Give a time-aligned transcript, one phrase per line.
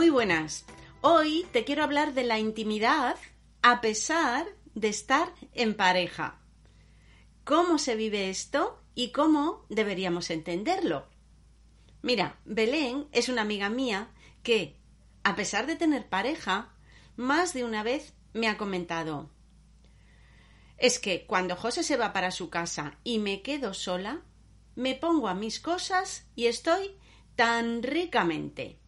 [0.00, 0.64] Muy buenas.
[1.02, 3.16] Hoy te quiero hablar de la intimidad
[3.60, 6.40] a pesar de estar en pareja.
[7.44, 11.06] ¿Cómo se vive esto y cómo deberíamos entenderlo?
[12.00, 14.08] Mira, Belén es una amiga mía
[14.42, 14.80] que,
[15.22, 16.72] a pesar de tener pareja,
[17.16, 19.28] más de una vez me ha comentado
[20.78, 24.22] es que cuando José se va para su casa y me quedo sola,
[24.76, 26.96] me pongo a mis cosas y estoy
[27.36, 28.80] tan ricamente.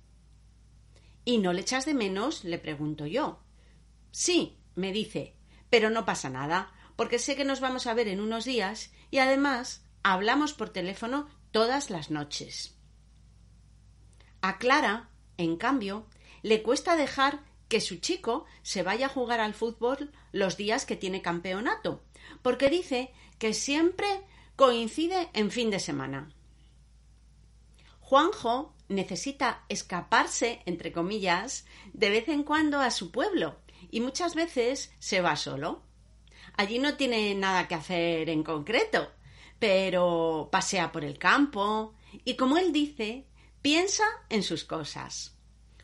[1.25, 2.45] ¿Y no le echas de menos?
[2.45, 3.41] le pregunto yo.
[4.11, 5.37] Sí, me dice,
[5.71, 9.19] pero no pasa nada, porque sé que nos vamos a ver en unos días y
[9.19, 12.77] además hablamos por teléfono todas las noches.
[14.41, 16.07] A Clara, en cambio,
[16.43, 20.97] le cuesta dejar que su chico se vaya a jugar al fútbol los días que
[20.97, 22.03] tiene campeonato,
[22.43, 24.09] porque dice que siempre
[24.57, 26.29] coincide en fin de semana.
[28.01, 33.57] Juanjo necesita escaparse, entre comillas, de vez en cuando a su pueblo
[33.91, 35.83] y muchas veces se va solo.
[36.57, 39.11] Allí no tiene nada que hacer en concreto,
[39.59, 43.27] pero pasea por el campo y, como él dice,
[43.63, 45.37] piensa en sus cosas.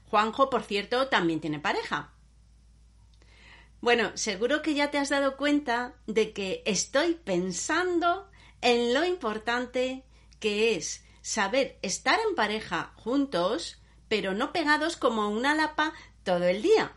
[0.06, 2.12] Juanjo, por cierto, también tiene pareja.
[3.80, 8.28] Bueno, seguro que ya te has dado cuenta de que estoy pensando
[8.60, 10.04] en lo importante
[10.40, 15.92] que es saber estar en pareja juntos, pero no pegados como una lapa
[16.24, 16.96] todo el día.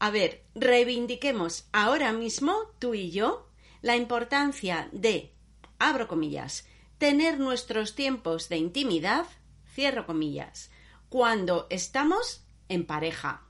[0.00, 3.48] A ver, reivindiquemos ahora mismo, tú y yo,
[3.80, 5.32] la importancia de,
[5.78, 6.66] abro comillas,
[6.98, 9.26] tener nuestros tiempos de intimidad,
[9.72, 10.72] cierro comillas,
[11.08, 13.46] cuando estamos en pareja.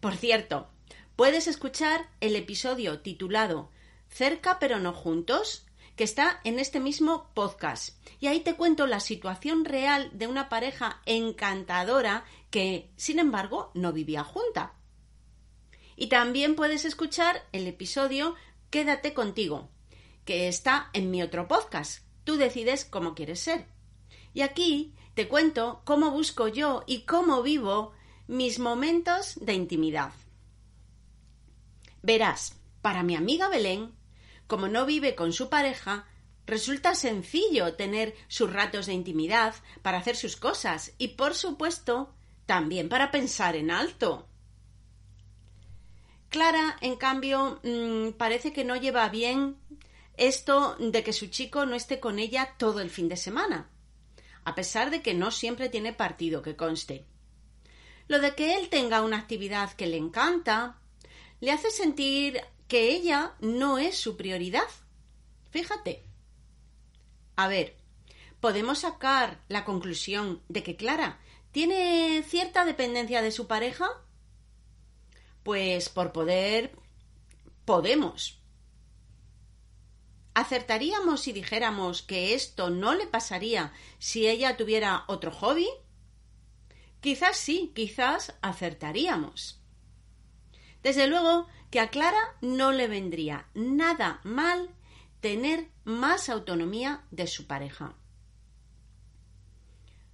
[0.00, 0.68] Por cierto,
[1.16, 3.70] puedes escuchar el episodio titulado
[4.10, 5.64] Cerca pero no juntos,
[6.00, 7.90] que está en este mismo podcast.
[8.20, 13.92] Y ahí te cuento la situación real de una pareja encantadora que, sin embargo, no
[13.92, 14.72] vivía junta.
[15.96, 18.34] Y también puedes escuchar el episodio
[18.70, 19.68] Quédate contigo,
[20.24, 22.02] que está en mi otro podcast.
[22.24, 23.66] Tú decides cómo quieres ser.
[24.32, 27.92] Y aquí te cuento cómo busco yo y cómo vivo
[28.26, 30.14] mis momentos de intimidad.
[32.00, 33.99] Verás, para mi amiga Belén,
[34.50, 36.06] como no vive con su pareja,
[36.44, 42.12] resulta sencillo tener sus ratos de intimidad para hacer sus cosas y, por supuesto,
[42.44, 44.28] también para pensar en alto.
[46.28, 49.56] Clara, en cambio, mm, parece que no lleva bien
[50.18, 53.70] esto de que su chico no esté con ella todo el fin de semana
[54.44, 57.04] a pesar de que no siempre tiene partido que conste.
[58.08, 60.78] Lo de que él tenga una actividad que le encanta
[61.40, 62.40] le hace sentir
[62.70, 64.68] que ella no es su prioridad.
[65.50, 66.04] Fíjate.
[67.34, 67.76] A ver,
[68.38, 71.18] ¿podemos sacar la conclusión de que Clara
[71.50, 73.88] tiene cierta dependencia de su pareja?
[75.42, 76.76] Pues por poder
[77.64, 78.40] podemos.
[80.34, 85.68] ¿Acertaríamos si dijéramos que esto no le pasaría si ella tuviera otro hobby?
[87.00, 89.59] Quizás sí, quizás acertaríamos.
[90.82, 94.70] Desde luego que a Clara no le vendría nada mal
[95.20, 97.94] tener más autonomía de su pareja.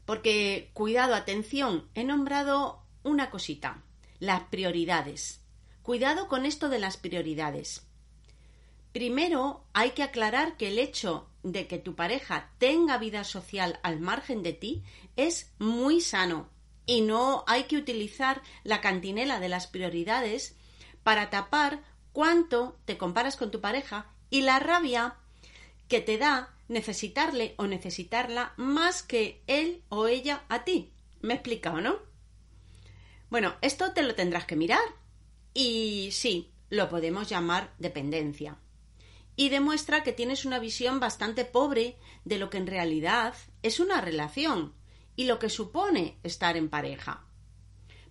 [0.04, 3.82] Porque, cuidado, atención, he nombrado una cosita,
[4.18, 5.40] las prioridades.
[5.82, 7.86] Cuidado con esto de las prioridades.
[8.92, 14.00] Primero, hay que aclarar que el hecho de que tu pareja tenga vida social al
[14.00, 14.82] margen de ti
[15.16, 16.48] es muy sano
[16.86, 20.55] y no hay que utilizar la cantinela de las prioridades
[21.06, 25.14] para tapar cuánto te comparas con tu pareja y la rabia
[25.86, 30.92] que te da necesitarle o necesitarla más que él o ella a ti.
[31.20, 31.98] ¿Me he explicado, no?
[33.30, 34.82] Bueno, esto te lo tendrás que mirar.
[35.54, 38.58] Y sí, lo podemos llamar dependencia
[39.36, 41.94] y demuestra que tienes una visión bastante pobre
[42.24, 43.32] de lo que en realidad
[43.62, 44.74] es una relación
[45.14, 47.24] y lo que supone estar en pareja.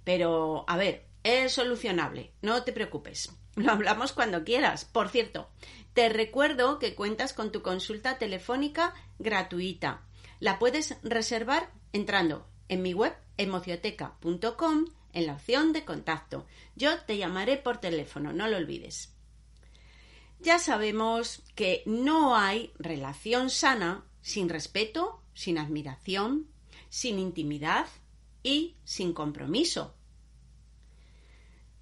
[0.05, 3.35] Pero, a ver, es solucionable, no te preocupes.
[3.55, 4.85] Lo hablamos cuando quieras.
[4.85, 5.49] Por cierto,
[5.93, 10.05] te recuerdo que cuentas con tu consulta telefónica gratuita.
[10.39, 16.45] La puedes reservar entrando en mi web emocioteca.com en la opción de contacto.
[16.75, 19.13] Yo te llamaré por teléfono, no lo olvides.
[20.39, 26.47] Ya sabemos que no hay relación sana sin respeto, sin admiración,
[26.89, 27.87] sin intimidad
[28.43, 29.94] y sin compromiso.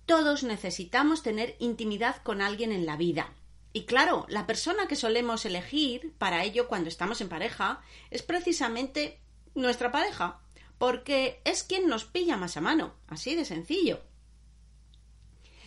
[0.05, 3.33] Todos necesitamos tener intimidad con alguien en la vida.
[3.71, 9.19] Y claro, la persona que solemos elegir para ello cuando estamos en pareja es precisamente
[9.55, 10.41] nuestra pareja,
[10.77, 14.01] porque es quien nos pilla más a mano, así de sencillo.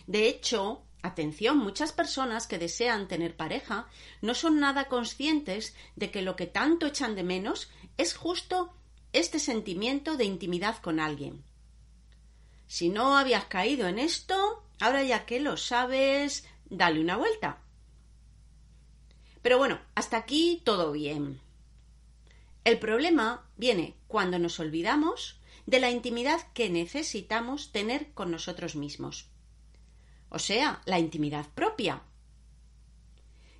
[0.05, 3.87] De hecho, atención, muchas personas que desean tener pareja
[4.21, 8.73] no son nada conscientes de que lo que tanto echan de menos es justo
[9.11, 11.43] este sentimiento de intimidad con alguien.
[12.67, 17.61] Si no habías caído en esto, ahora ya que lo sabes, dale una vuelta.
[19.41, 21.39] Pero bueno, hasta aquí todo bien.
[22.65, 29.29] El problema viene cuando nos olvidamos de la intimidad que necesitamos tener con nosotros mismos.
[30.29, 32.01] O sea, la intimidad propia.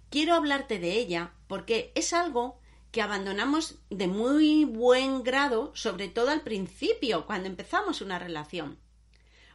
[0.09, 2.59] Quiero hablarte de ella porque es algo
[2.91, 8.77] que abandonamos de muy buen grado, sobre todo al principio, cuando empezamos una relación